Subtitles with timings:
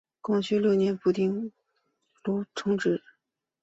[0.19, 1.51] 光绪六年调补打箭炉
[2.23, 3.03] 厅同知。